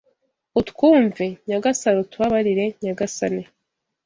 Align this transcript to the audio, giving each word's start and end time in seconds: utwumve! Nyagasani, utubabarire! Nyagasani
utwumve! 0.59 1.25
Nyagasani, 1.47 1.99
utubabarire! 2.05 2.65
Nyagasani 2.83 3.41